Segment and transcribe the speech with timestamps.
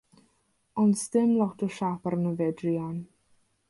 [0.83, 2.97] Ond 's dim lot o siâp arno fe, druan.